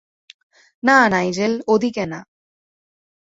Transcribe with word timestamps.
না, 0.83 0.97
নাইজেল, 1.09 1.53
ওদিকে 1.67 2.03
না। 2.05 2.19